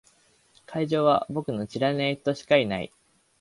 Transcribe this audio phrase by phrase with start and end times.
[0.65, 2.91] 会場は僕の知らない人しかいない。